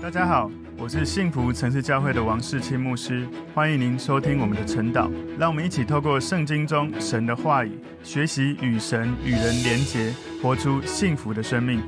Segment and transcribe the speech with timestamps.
[0.00, 0.48] 大家好，
[0.78, 5.10] 我是幸福城市教会的王世清牧师，欢迎您收听我们的晨祷。
[5.36, 7.72] 让我们一起透过圣经中神的话语，
[8.04, 11.82] 学习与神与人连结，活出幸福的生命。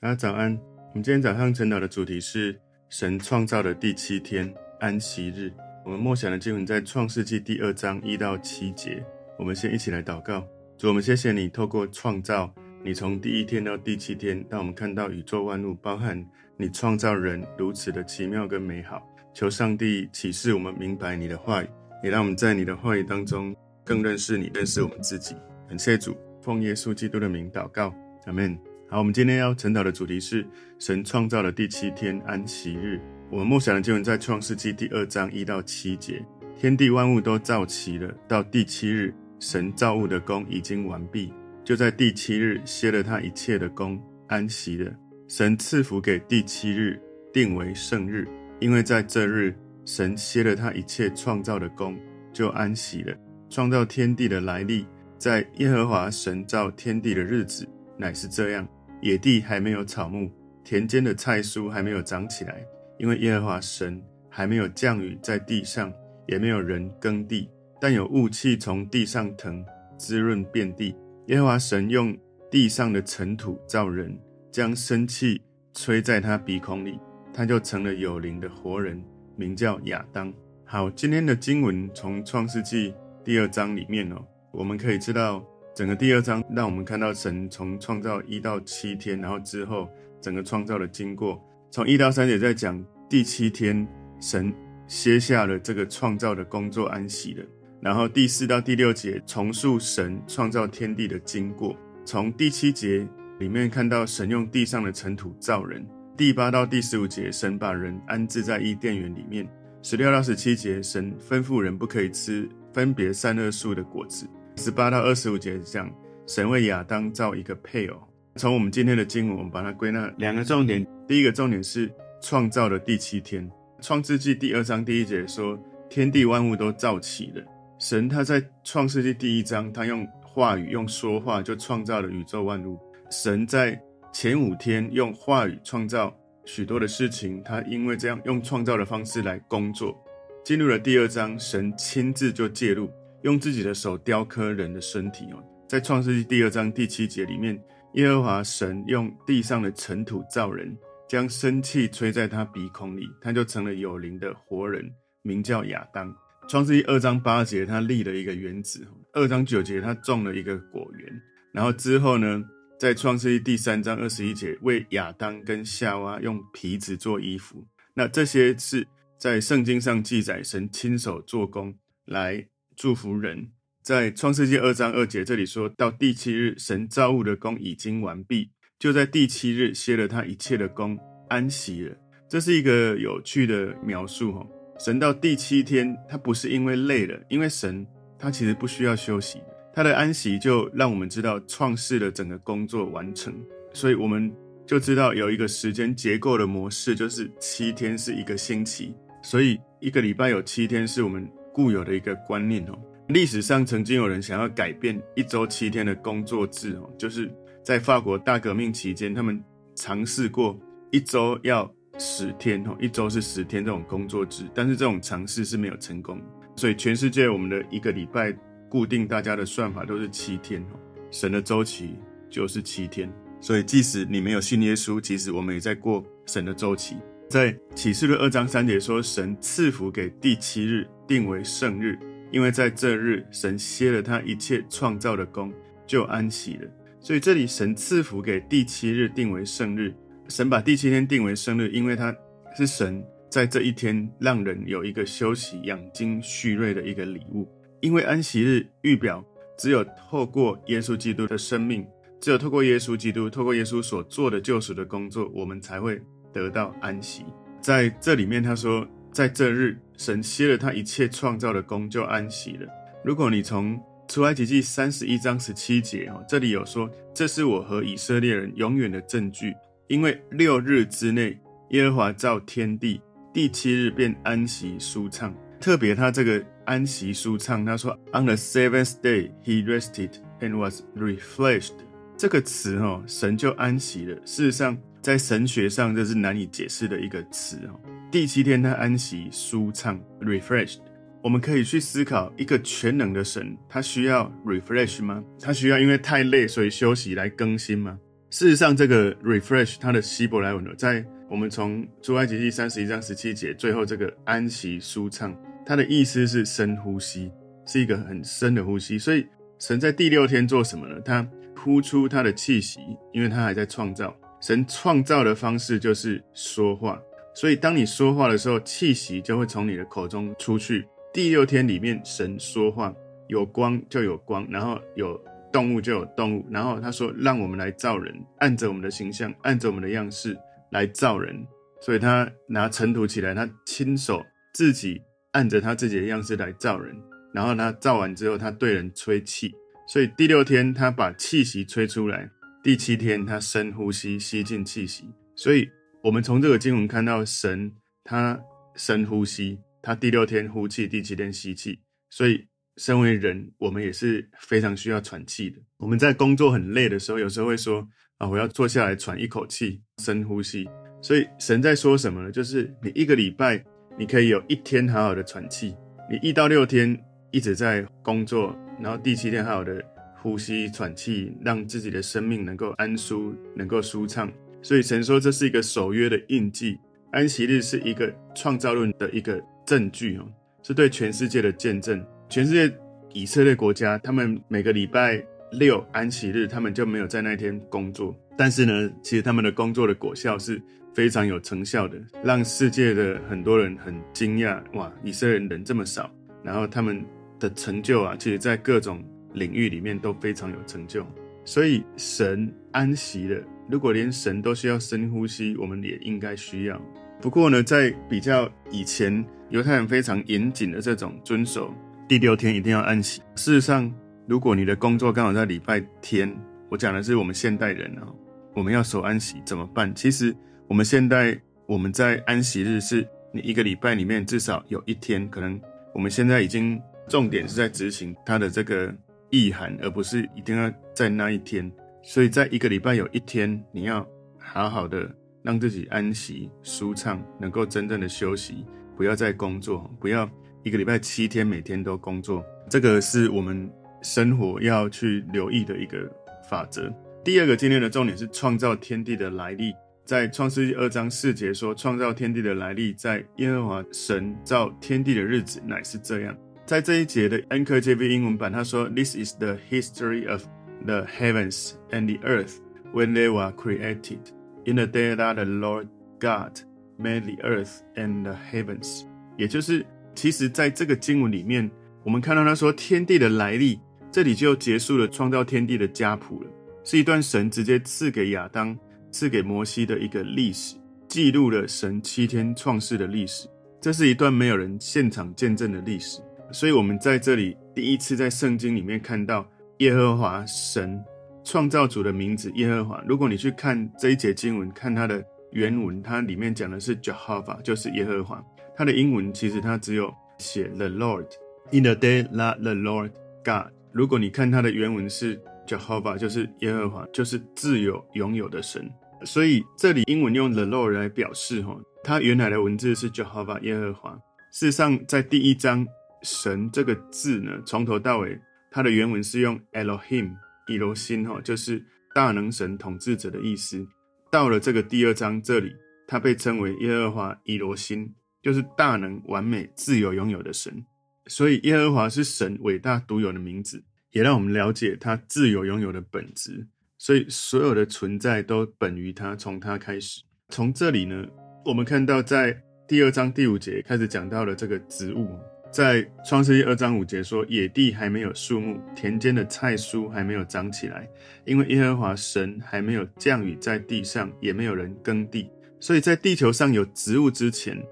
[0.00, 0.56] 大家早安。
[0.90, 5.52] 我们今天早上晨祷的主题是神创造的第七天，安息日。
[5.84, 9.04] 我们默想的经文在创世纪第二章一到七节。
[9.36, 10.46] 我们先一起来祷告。
[10.78, 12.54] 主，我们谢谢你透过创造，
[12.84, 16.24] 你从第一天到第七天，让我们看到宇宙万物，包含。
[16.60, 21.66] 你创造人如此的奇妙跟美好，求上帝启示我们明白你的话语，
[22.04, 25.34] 也让我们在你的话语当中更认识你，认识我们自己。
[25.66, 27.94] 感谢主，奉耶稣基督的名祷告，
[28.26, 28.54] 阿门。
[28.90, 30.46] 好，我们今天要晨祷的主题是
[30.78, 33.00] 神创造的第七天安息日。
[33.30, 36.22] 我们默想的经文在创世记第二章一到七节，
[36.58, 41.32] 天地万物都造齐了，到第七日，神造物的工已经完毕，
[41.64, 44.92] 就在第七日歇了他一切的工，安息了。
[45.30, 47.00] 神赐福给第七日，
[47.32, 48.26] 定为圣日，
[48.58, 51.96] 因为在这日，神歇了他一切创造的工，
[52.32, 53.16] 就安息了。
[53.48, 54.84] 创造天地的来历，
[55.18, 57.64] 在耶和华神造天地的日子，
[57.96, 58.66] 乃是这样：
[59.02, 60.28] 野地还没有草木，
[60.64, 62.66] 田间的菜蔬还没有长起来，
[62.98, 65.92] 因为耶和华神还没有降雨在地上，
[66.26, 67.48] 也没有人耕地，
[67.80, 69.64] 但有雾气从地上腾，
[69.96, 70.92] 滋润遍地。
[71.28, 72.18] 耶和华神用
[72.50, 74.18] 地上的尘土造人。
[74.50, 75.40] 将生气
[75.72, 76.98] 吹在他鼻孔里，
[77.32, 79.02] 他就成了有灵的活人，
[79.36, 80.32] 名叫亚当。
[80.64, 82.92] 好，今天的经文从创世纪
[83.24, 85.44] 第二章里面哦，我们可以知道
[85.74, 89.88] 整个第二章让我们看到神从创造一到七天，然后之后
[90.20, 91.40] 整个创造的经过。
[91.70, 93.86] 从一到三节在讲第七天
[94.20, 94.52] 神
[94.88, 97.44] 歇下了这个创造的工作，安息了。
[97.80, 101.76] 然后第四到第六节重述神创造天地的经过。
[102.04, 103.06] 从第七节。
[103.40, 105.82] 里面看到神用地上的尘土造人，
[106.14, 109.48] 第八到第十五节，神把人安置在伊甸园里面。
[109.80, 114.28] 十六到十七节，神吩咐人不可以吃分别善恶树的果子。
[114.56, 115.90] 十八到二十五节讲
[116.26, 117.96] 神为亚当造一个配偶。
[118.36, 120.86] 从我们今天的经文，我们把它归纳两个重点。
[121.08, 121.90] 第一个重点是
[122.20, 123.50] 创造的第七天，
[123.80, 125.58] 创世纪第二章第一节说
[125.88, 127.42] 天地万物都造齐了。
[127.78, 132.78] 神他在创世纪第一章，他用话语用说话就创造了宇宙万物。
[133.10, 133.76] 神在
[134.12, 139.96] 前五天用话语创造许多的事情，他因为这样用创造的方式来工作。
[140.44, 142.88] 进入了第二章，神亲自就介入，
[143.22, 145.42] 用自己的手雕刻人的身体哦。
[145.68, 147.60] 在创世纪第二章第七节里面，
[147.94, 150.76] 耶和华神用地上的尘土造人，
[151.08, 154.88] 将生气吹在他鼻孔里，他就成了有灵的活人，
[155.22, 156.14] 名叫亚当。
[156.48, 158.80] 创世纪二章八节，他立了一个园子；
[159.12, 161.22] 二章九节，他种了一个果园。
[161.52, 162.44] 然后之后呢？
[162.80, 167.66] 在创世记第三章二十一节，为亚当跟夏娃用皮子做衣服。
[167.92, 171.76] 那这些是在圣经上记载，神亲手做工
[172.06, 173.50] 来祝福人。
[173.82, 180.98] 在创世记二章二节这里说到，第七日，神造物的工已经完毕，就在第七日歇了他一切的工，
[181.28, 181.94] 安息了。
[182.30, 184.46] 这是一个有趣的描述哈。
[184.78, 187.86] 神到第七天，他不是因为累了，因为神
[188.18, 189.38] 他其实不需要休息。
[189.72, 193.32] 他的安息就让我们知道创世的整个工作完成，
[193.72, 194.32] 所以我们
[194.66, 202.78] 就知道有一个时间结构的模式，就是七天是一个星期，所以一个礼拜有七天是我们固有的一个观念哦。
[203.08, 207.32] 历史上曾经有人想要改变一周七天的工作制哦，就是
[207.64, 209.42] 在法国大革命期间，他们
[209.74, 210.58] 尝试过
[210.90, 216.20] 一周要十天哦，一周是十天这种工作制，但是这种尝试是没有成功，
[216.56, 218.36] 所以全世界我们的一个礼拜。
[218.70, 220.78] 固定大家的算法都是七天哦，
[221.10, 221.96] 神的周期
[222.30, 226.96] 就是七天，所以即使你没有信耶稣，其实我们也在过神的周期。
[227.28, 231.98] 在启示录二章三节说，神赐福给第七日，定为圣日，
[232.30, 235.52] 因为在这日神歇了他一切创造的工，
[235.84, 236.68] 就安息了。
[237.00, 239.92] 所以这里神赐福给第七日，定为圣日。
[240.28, 242.14] 神把第七天定为圣日，因为他
[242.56, 247.48] 是神在这一天让人有一个休息、养精蓄锐的一个礼物。
[247.80, 249.24] 因为安息日预表，
[249.56, 251.86] 只有透过耶稣基督的生命，
[252.20, 256.00] 只有透过耶稣基督，透过耶稣所做的救赎的工作，我们才会
[256.32, 257.24] 得到安息。
[257.60, 262.68] 在这里面，他说，在这日，神歇了他一切创造的工，就安息了。
[263.02, 269.54] 如果你从出埃及记三十一章十七节哦，这里有说，这是我和以色列人永远的证据，
[269.88, 271.38] 因为六日之内，
[271.70, 273.00] 耶和华造天地，
[273.32, 275.34] 第七日便安息舒畅。
[275.58, 276.44] 特别他这个。
[276.70, 281.72] 安息舒畅，他说：“On the seventh day, he rested and was refreshed。”
[282.16, 284.14] 这个词哦，神就安息了。
[284.24, 287.74] 事实上，在神学上这是难以解释的一个词哦。
[288.08, 290.78] 第七天他安息舒畅 （refreshed）。
[291.24, 295.24] 我们可以去思考，一个全能的神，他需要 refresh 吗？
[295.40, 297.98] 他需要因为太累所以休息来更新吗？
[298.30, 305.36] 事实上，这个 refresh 它的希伯来文，在我们从出埃及记三十一章十七节最后这个安息舒畅，
[305.70, 307.30] 它的意思是深呼吸，
[307.64, 308.98] 是一个很深的呼吸。
[308.98, 309.24] 所以
[309.60, 311.00] 神在第六天做什么呢？
[311.02, 311.24] 他
[311.56, 312.80] 呼出他的气息，
[313.12, 314.12] 因为他还在创造。
[314.40, 317.00] 神创造的方式就是说话，
[317.36, 320.88] 所以当你说话的时候，气息就会从你的口中出去。
[321.12, 322.92] 第六天里面，神说话，
[323.28, 325.16] 有光就有光，然后有
[325.52, 330.36] 动物就有动物，然后他说：“让我们来造人，按着我们的形象，按着我们的样式
[330.72, 331.46] 来造人。”
[331.80, 334.20] 所以他拿尘土起来，他亲手
[334.52, 335.00] 自己
[335.32, 336.96] 按着他自己的样式来造人，
[337.32, 339.54] 然后他造完之后，他对人吹气。
[339.88, 342.30] 所以第六天他把气息吹出来，
[342.62, 345.04] 第七天他深呼吸，吸进气息。
[345.34, 345.68] 所以
[346.02, 347.72] 我们从这个经文看到神
[348.04, 348.40] 他
[348.76, 349.58] 深呼吸。
[349.82, 351.80] 他第六天呼气，第七天吸气，
[352.10, 352.46] 所以
[352.76, 355.56] 身为人，我们也是非常需要喘气的。
[355.78, 357.88] 我们在工作很累的时候，有时候会说
[358.18, 360.68] ：“啊，我要坐下来喘一口气，深呼吸。”
[361.00, 362.30] 所以神在说什么呢？
[362.30, 363.64] 就是你一个礼拜，
[364.00, 365.74] 你可以有一天好好的喘气；
[366.10, 366.98] 你一到六天
[367.30, 369.84] 一直在工作，然后第七天好好的
[370.22, 374.32] 呼吸喘气，让自己的生命能够安舒，能够舒畅。
[374.62, 376.78] 所以神说这是一个守约的印记，
[377.10, 379.38] 安息日是一个创造论的一个。
[379.66, 380.26] 证据哦，
[380.64, 382.04] 是对全世界的见证。
[382.28, 382.74] 全世界
[383.12, 388.16] 以色列国家，他们每个礼拜六安息日，他们就没有在那天工作。
[388.36, 390.60] 但是呢，其实他们的工作的果效是
[390.94, 394.60] 非常有成效的，让世界的很多人很惊讶。
[394.74, 396.10] 哇，以色列人这么少，
[396.42, 397.04] 然后他们
[397.38, 399.04] 的成就啊，其实在各种
[399.34, 401.06] 领域里面都非常有成就。
[401.44, 406.80] 所以神安息了，如果连神都需要深呼吸，我们也应该需要。
[407.20, 409.24] 不过呢，在比较以前。
[409.50, 411.74] 犹太人非常严谨的这种遵守，
[412.06, 413.20] 第六天一定要安息。
[413.34, 413.92] 事实上，
[414.28, 416.32] 如果你的工作刚好在礼拜天，
[416.68, 418.06] 我讲的是我们现代人啊，
[418.54, 419.92] 我们要守安息怎么办？
[419.92, 420.32] 其实
[420.70, 421.36] 我们现在
[421.66, 425.60] 我们在安息日是你一个礼拜里面至少有一天，可能
[425.92, 428.94] 我们现在已经重点是在执行它的这个
[429.30, 431.68] 意涵，而不是一定要在那一天。
[432.02, 434.06] 所以在一个礼拜有一天，你要
[434.38, 435.12] 好好的
[435.42, 438.64] 让自己安息、舒畅，能够真正的休息。
[438.96, 440.30] 不要再工作，不要
[440.62, 443.68] 一个礼拜七天每天都工作，这个是我们
[444.02, 446.08] 生活要去留意的一个
[446.48, 446.88] 法则。
[447.24, 449.74] 第二个今天的重点是创造天地的来历，
[450.10, 456.36] 在创世记二章四节说，创造天地的来历，在耶和华神造天地的日子乃是这样。
[456.66, 460.42] 在这一节的 NKJV 英文版，他说：“This is the history of
[460.84, 462.54] the heavens and the earth
[462.92, 464.18] when they were created
[464.64, 465.86] in the day that the Lord
[466.18, 466.58] God。”
[466.98, 469.04] Made the earth and the heavens，
[469.38, 469.86] 也就是，
[470.16, 471.70] 其实在这个经文里面，
[472.02, 473.78] 我们看到他说天地的来历，
[474.10, 476.50] 这里就结束了创造天地的家谱了，
[476.82, 478.76] 是一段神直接赐给亚当、
[479.10, 480.76] 赐给摩西的一个历史，
[481.08, 483.48] 记录了神七天创世的历史。
[483.80, 486.20] 这是一段没有人现场见证的历史，
[486.52, 489.46] 所以我们在这里第一次在圣经里面看到
[489.78, 491.02] 耶和华神
[491.42, 493.02] 创造主的名字耶和华。
[493.06, 495.24] 如果你去看这一节经文，看它的。
[495.52, 498.40] 原文它里面讲的是 Jehovah，就是耶和华。
[498.76, 501.26] 它的英文其实它只有写 The Lord
[501.72, 503.10] in the day that the Lord
[503.42, 503.72] God。
[503.90, 508.88] 如果你看它的原文是 Jehovah，就是耶和华，就是自有拥有的神。
[509.24, 514.18] 所以这里英文用 The Lord 来表示哈，它原来的文字是 Jehovah 耶和华。
[514.52, 515.86] 事实上，在第一章
[516.22, 518.38] 神这个字呢，从头到尾
[518.70, 520.32] 它的原文是用 Elohim
[520.68, 521.84] 以罗心哈，就是
[522.14, 523.86] 大能神统治者的意思。
[524.30, 525.72] 到了这个第二章这里，
[526.06, 530.84] 它被称为耶和华以罗心，就是大能、完美、自由、拥有的神。
[531.26, 536.66] 所以耶和华是神伟大独有的名字，也让我们了解他自由拥有的本质。
[537.00, 540.22] 所以所有的存在都本于他，从他开始。
[540.50, 541.24] 从这里呢，
[541.64, 542.54] 我们看到在
[542.86, 545.26] 第二章第五节开始讲到了这个植物。
[545.72, 551.08] 在创世纪二章五节说，野地还没有树木，田间的菜蔬还没有长起来，
[551.46, 555.48] 因为耶和华神还没有降雨在地上，也没有人耕地。
[555.80, 557.82] 所以在地球上有植物之前，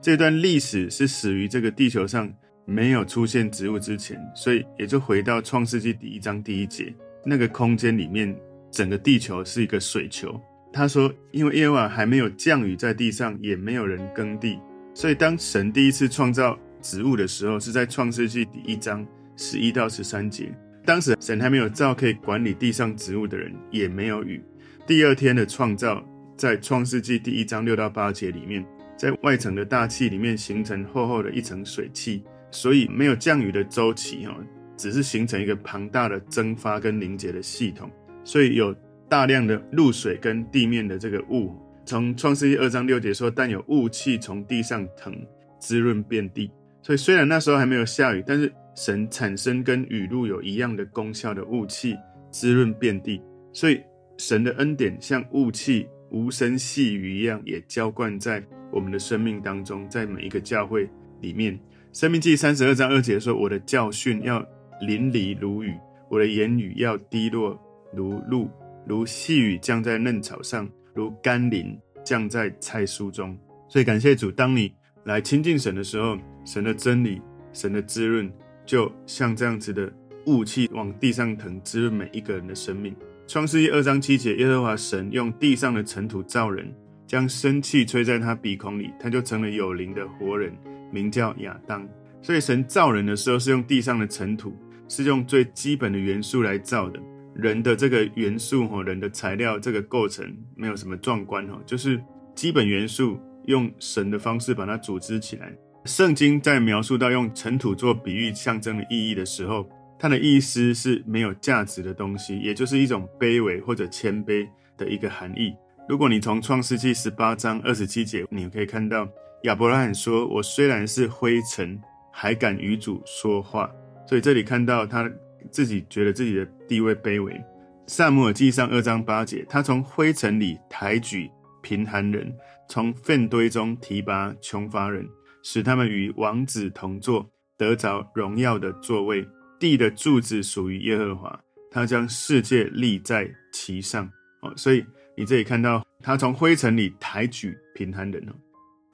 [0.00, 2.32] 这段历史是始于这个地球上
[2.64, 4.18] 没有出现植物之前。
[4.34, 6.94] 所以也就回到创世纪第一章第一节，
[7.26, 8.34] 那个空间里面，
[8.74, 10.38] 整个地球是一个水球。
[10.72, 14.58] 他说，因为耶和华还没有降雨在地上，也没有人耕地，
[14.92, 16.58] 所以当神第一次创造。
[16.82, 19.06] 植物的时候是在创世纪第一章
[19.38, 20.52] 十一到十三节，
[20.84, 24.38] 当时神还没有造可以管理地上植物的人，也没有雨。
[24.86, 28.62] 第二天的创造，在创世纪第一章六到八节里面，
[28.98, 34.36] 在外层的大气里面形成厚厚的一层水汽，所以没有降雨的周期哈，
[34.76, 37.90] 只是形成一个庞大的蒸发跟凝结的系统，
[38.24, 38.74] 所以有
[39.08, 41.54] 大量的露水跟地面的这个雾。
[41.86, 45.14] 从创世纪二章六节说，但有雾气从地上腾，
[45.60, 46.50] 滋润遍地。
[46.82, 51.94] 所以虽然那时候还没有下雨，但是神产生跟雨露有一样的功效的雾气，
[52.30, 53.20] 滋润遍地。
[53.52, 53.80] 所以
[54.16, 60.88] 神的恩典像雾气、无声细语一样，也浇灌在我们的生命当中，在每一个教会
[61.20, 61.58] 里面。
[61.92, 64.44] 申命记三十二章二节说：“我的教训要
[64.80, 65.72] 淋漓如雨，
[66.10, 67.56] 我的言语要滴落
[67.96, 68.48] 如露，
[68.86, 73.36] 如细雨降在嫩草上。”如甘霖降在菜蔬中，
[73.68, 74.30] 所以感谢主。
[74.30, 74.72] 当你
[75.02, 77.20] 来亲近神的时候，神的真理、
[77.52, 78.32] 神的滋润，
[78.64, 79.92] 就像这样子的
[80.26, 82.94] 雾气往地上腾，滋润每一个人的生命。
[83.26, 86.72] 创世记二章七节，耶和华神用地上的尘土造人，
[87.08, 90.56] 将生气吹在他鼻孔里，他就成了有灵的活人，
[90.92, 91.84] 名叫亚当。
[92.22, 94.56] 所以神造人的时候是用地上的尘土，
[94.88, 97.00] 是用最基本的元素来造的。
[97.34, 100.24] 人的这个元素哈，人的材料这个构成
[100.54, 102.00] 没有什么壮观哈，就是
[102.34, 105.52] 基本元素用神的方式把它组织起来。
[105.84, 115.52] 圣经在描述到用尘土做比喻象征的意义的时候，它的意思是没有价值的东西，也就是一种卑微或者谦卑的一个含义。
[115.88, 119.08] 如果你从创世纪十八章二十七节，你可以看到
[119.42, 121.78] 亚伯拉罕说：“我虽然是灰尘，
[122.12, 123.70] 还敢与主说话。”
[124.08, 125.10] 所以这里看到他。
[125.50, 127.40] 自己觉得自己的地位卑微。
[127.86, 131.30] 撒母耳记上二章八节，他从灰尘里抬举
[131.62, 132.34] 贫寒人，
[132.68, 135.06] 从粪堆中提拔穷乏人，
[135.42, 137.28] 使他们与王子同坐，
[137.58, 139.26] 得着荣耀的座位。
[139.60, 141.40] 地的柱子属于耶和华，
[141.70, 144.10] 他将世界立在其上。
[144.42, 144.84] 哦，所以
[145.16, 148.32] 你这里看到他从灰尘里抬举贫寒人哦，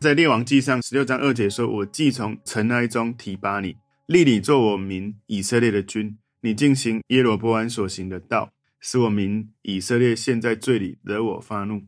[0.00, 11.82] 在列王记上十六章二节说：“我既从尘埃中提拔你，立你做我民以色列的君。”你进行耶罗波安所行的道，使我民以色列陷在罪里，惹我发怒。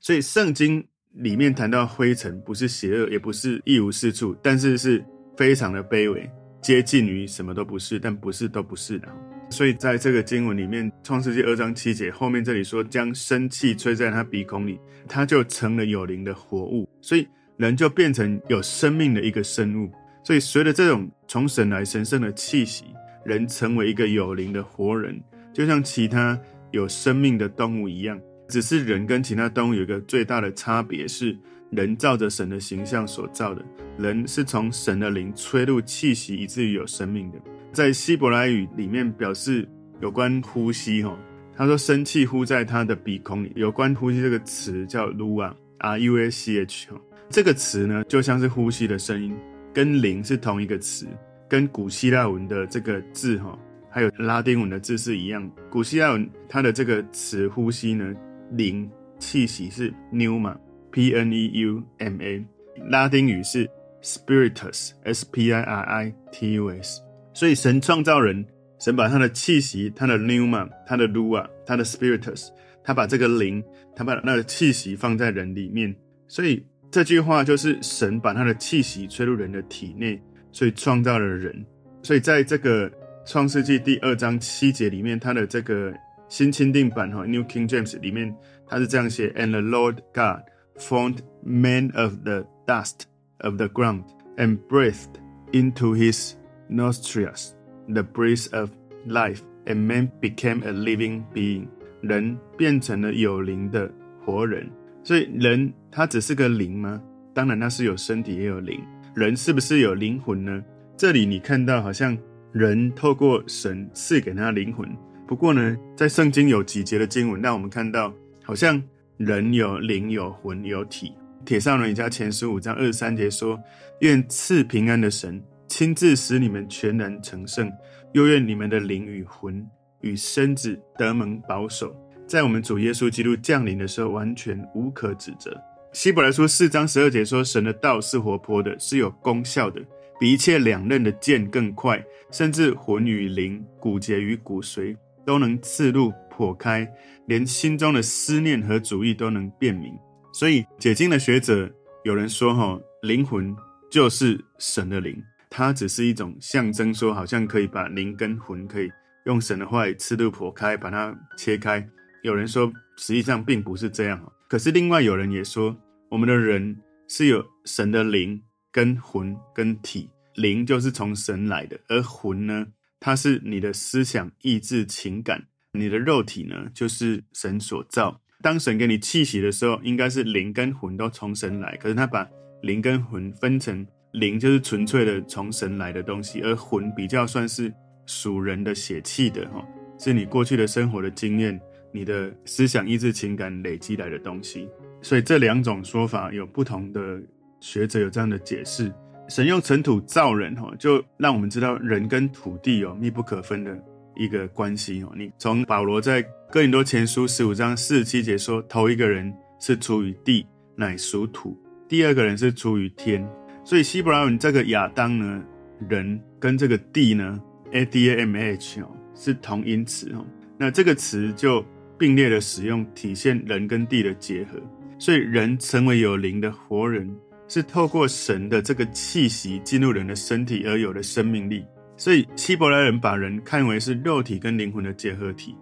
[0.00, 5.04] 所以圣经里面谈到灰尘，不是邪恶，也不是一无是处，但是是
[5.36, 6.28] 非常的卑微，
[6.60, 9.08] 接近于什么都不是，但不是都不是的。
[9.48, 14.76] 所以在这个经文里面，创世纪二章七节后面这里说，将生气吹在他鼻孔里，
[15.08, 19.92] 他就成了有灵的活物，所以人就变成有生命的一个生物。
[20.24, 22.84] 所以随着这种从神来神圣的气息。
[23.24, 25.20] 人成为一个有灵的活人，
[25.52, 26.38] 就像其他
[26.70, 28.20] 有生命的动物一样。
[28.48, 31.36] 只是人跟其他动物有一个最大的差别是，
[31.70, 33.64] 人照着神的形象所造的，
[33.96, 37.38] 人是从神的灵吹入气息，以至于有生命的。
[37.72, 39.66] 在希伯来语里面表示
[40.02, 41.18] 有关呼吸，哈，
[41.56, 43.50] 他说生气呼在他的鼻孔里。
[43.56, 46.88] 有关呼吸这个词叫 ruah，r u a c h，
[47.30, 49.34] 这个词呢就像是呼吸的声音，
[49.72, 51.06] 跟灵是同一个词。
[51.54, 53.56] 跟古希腊文的这个字哈，
[53.88, 55.48] 还有拉丁文的字是一样。
[55.70, 58.12] 古希腊文它的这个词呼吸呢，
[58.50, 62.44] 灵气息是 pneuma，p n e u m a。
[62.90, 63.70] 拉丁语是
[64.02, 67.00] spiritus，s p i r i t u s。
[67.32, 68.44] 所以神创造人，
[68.80, 72.48] 神把他的气息、他的 pneuma、他的 lua、他的 spiritus，
[72.82, 73.62] 他把这个灵，
[73.94, 75.94] 他把那个气息放在人里面。
[76.26, 80.20] 所以这句话就是神把他的气息吹入人的体内。
[80.54, 81.66] 所以创造了人，
[82.00, 82.88] 所以在这个
[83.26, 85.92] 创世纪第二章七节里面，它的这个
[86.28, 88.32] 新钦定版哈 New King James 里面，
[88.68, 90.44] 它是这样写：And the Lord God
[90.78, 93.00] formed man of the dust
[93.38, 94.04] of the ground
[94.36, 95.18] and breathed
[95.50, 96.34] into his
[96.70, 97.48] nostrils
[97.88, 98.70] the breath of
[99.08, 101.66] life, and man became a living being。
[102.00, 103.90] 人变成了有灵的
[104.24, 104.70] 活人。
[105.02, 107.02] 所以人他只是个灵吗？
[107.34, 108.80] 当然，他是有身体也有灵。
[109.14, 110.60] 人是不是有灵魂呢？
[110.96, 112.18] 这里你看到好像
[112.50, 114.88] 人透过神赐给他灵魂，
[115.24, 118.82] 不过呢，在圣经有几节的经文让我们看到，好像
[119.16, 121.12] 人有灵、有魂、有体。
[121.44, 123.56] 帖撒罗尼迦前十五章二十三节说
[124.00, 127.70] ：“愿赐平安的神亲自使你们全然成圣，
[128.14, 129.64] 又愿你们的灵与魂
[130.00, 131.94] 与身子得蒙保守，
[132.26, 135.56] 在我们主耶稣基督降临的时候，完全无可指责。”
[135.94, 139.80] 希伯来书四章十二节说：“神的道是活泼的，是有功效的，
[140.18, 146.86] 比一切两刃的剑更快，甚至魂与灵、骨节与骨髓都能刺入剖开，
[147.28, 149.94] 连心中的思念和主意都能辨明。”
[150.34, 151.70] 所以解经的学者
[152.02, 153.54] 有人说：“哈，灵魂
[153.88, 155.16] 就是神的灵，
[155.48, 158.90] 它只是一种象征，说好像可以把灵跟魂可以
[159.26, 161.88] 用神的话刺入剖开，把它切开。”
[162.24, 164.20] 有人说，实际上并不是这样。
[164.48, 165.76] 可是另外有人也说，
[166.10, 166.76] 我们的人
[167.08, 172.66] 是有神的灵跟魂跟体，灵就是从神来的，而魂呢，
[173.00, 178.20] 它是你的思想、意志、情感，你的肉体呢，就是神所造。
[178.40, 182.28] 当神给你气息的时候，应该是灵跟魂都从神来，可是他把
[182.62, 187.72] 灵跟魂分成，灵就是纯粹的从神来的东西，而魂比较算是
[188.06, 189.66] 属人的血气的哈，
[189.98, 191.60] 是你过去的生活的经验。
[191.96, 194.68] 你的思想、意志、情感累积来的东西，
[195.04, 197.20] 所以这两种说法有不同的
[197.60, 198.90] 学者有这样的解释。
[199.28, 203.78] 神用尘土造人，哈，就让我们知道人跟土地有密不可分的
[204.16, 205.02] 一个关系。
[205.02, 209.30] 哦，你从保罗在哥林多前书十五章四十七节说，头一个人
[209.60, 211.50] 是出于地，乃属土；
[211.86, 213.22] 第二个人是出于天。
[213.62, 215.44] 所以希伯来文这个亚当呢，
[215.86, 217.38] 人跟这个地呢
[217.72, 220.24] ，A D A M H 哦，是同音词哦。
[220.58, 221.62] 那这个词就。
[221.96, 224.60] 并列的使用，体现人跟地的结合，
[225.04, 227.14] 所以人成为有灵的活人，
[227.46, 231.62] 是透过神的这个气息进入人的身体而有的生命力。
[231.94, 235.54] 所以希伯来人把人看为是肉体跟灵魂的结合体，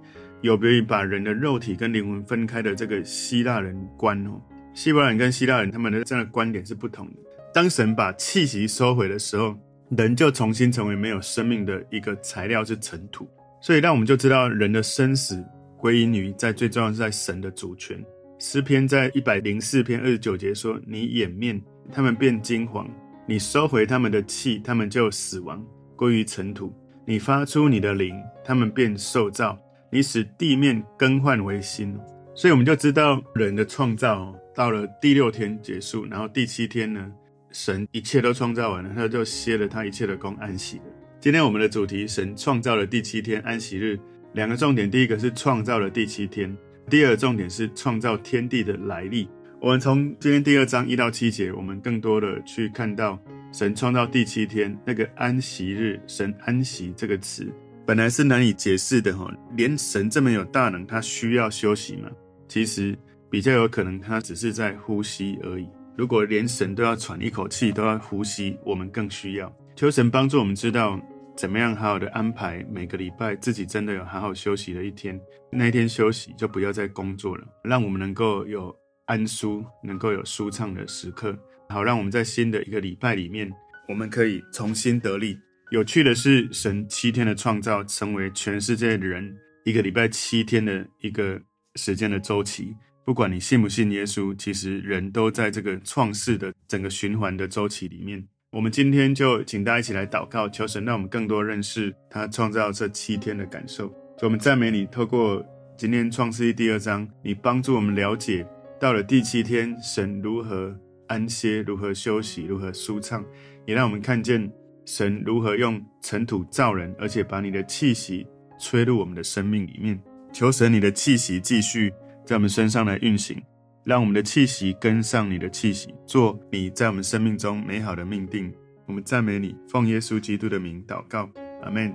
[0.42, 4.40] 有别于把人的肉体跟灵魂分开的这个希腊人观哦。
[4.74, 7.14] 希伯来人跟希腊人他们的这样的观点是不同的。
[7.52, 9.58] 当神把气息收回的时候，
[9.96, 13.28] 人就重新成为没有生命的一个材料，是尘土。
[13.60, 15.44] 所以让我们就知道人的生死。
[15.78, 18.00] 归因于在最重要是在神的主权。
[18.44, 22.84] 诗篇在一百零四篇二十九节说：“你掩面，他们变金黄；
[23.24, 26.74] 你收回他们的气，他们就死亡，归于尘土。
[27.06, 28.12] 你发出你的灵，
[28.44, 29.56] 他们便受造；
[29.92, 31.96] 你使地面更换为新。”
[32.34, 37.12] 所以我们就知道人的创造到了第六天结束，然后第七天呢，
[37.52, 40.84] 神一切都创造完了，他就歇了他一切的工，安息了。
[41.20, 43.96] 今天我们的主题：神创造了第七天安息日。
[44.32, 46.56] 两个重点，第一个是创造了第七天，
[46.92, 49.26] 第二重点是创造天地的来历。
[49.62, 53.18] 我们从今天第二章一到七节，我们更多的去看到
[53.50, 57.50] 神创造第七天那个安息日，神安息这个词
[57.86, 62.10] 本来是难以解释的哈，连神这么有大能，他需要休息吗？
[62.46, 62.94] 其实
[63.30, 65.66] 比较有可能他只是在呼吸而已。
[65.96, 69.50] 如果连神都要喘一口气，都要呼吸，我们更需要。
[69.74, 71.00] 求神帮助我们知道。
[71.36, 75.18] 怎么样好好的安排每个礼拜，自己真的有好好休息的一天。
[75.50, 78.74] 那一天休息就不要再工作了，让我们能够有
[79.06, 81.36] 安舒，能够有舒畅的时刻。
[81.68, 83.50] 好，让我们在新的一个礼拜里面，
[83.88, 85.38] 我们可以重新得力。
[85.70, 91.40] 有趣的是，神七天的创造，成为全世界的人一个礼拜七天的一个
[91.76, 92.76] 时间的周期。
[93.04, 98.22] 不管你信不信耶稣，其实人都在这个创世的整个循环的周期里面。
[98.52, 103.88] 我们今天就请大家一起来祷告，求神让我们更多认识他创造这七天的感受。
[104.18, 105.42] 所以我们赞美你，透过
[105.74, 108.46] 今天创世记第二章，你帮助我们了解
[108.78, 113.24] 到了第七天，神如何安歇，如何休息，如何舒畅，
[113.64, 114.52] 也让我们看见
[114.84, 118.26] 神如何用尘土造人，而且把你的气息
[118.60, 119.98] 吹入我们的生命里面。
[120.30, 121.90] 求神你的气息继续
[122.26, 123.42] 在我们身上来运行。
[123.84, 128.52] 让我们的气息跟上你的气息，做你在我们生命中美好的命定。
[128.86, 131.28] 我们赞美你，奉耶稣基督的名祷告，
[131.62, 131.92] 阿门。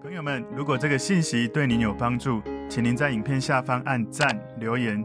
[0.00, 5.04] 朋友们，如果这个信息对您有帮助，请您在影片下方按赞、留言。